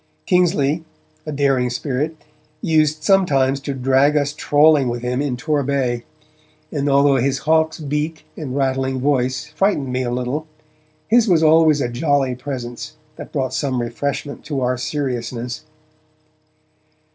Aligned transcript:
Kingsley, 0.25 0.83
a 1.27 1.31
daring 1.31 1.69
spirit, 1.69 2.17
used 2.59 3.03
sometimes 3.03 3.59
to 3.59 3.75
drag 3.75 4.17
us 4.17 4.33
out 4.33 4.37
trawling 4.39 4.87
with 4.89 5.03
him 5.03 5.21
in 5.21 5.37
Torbay, 5.37 6.05
and 6.71 6.89
although 6.89 7.17
his 7.17 7.37
hawk's 7.45 7.79
beak 7.79 8.25
and 8.35 8.55
rattling 8.55 8.99
voice 8.99 9.45
frightened 9.55 9.93
me 9.93 10.01
a 10.01 10.09
little, 10.09 10.47
his 11.07 11.27
was 11.27 11.43
always 11.43 11.81
a 11.81 11.87
jolly 11.87 12.33
presence 12.33 12.97
that 13.17 13.31
brought 13.31 13.53
some 13.53 13.79
refreshment 13.79 14.43
to 14.45 14.61
our 14.61 14.75
seriousness. 14.75 15.65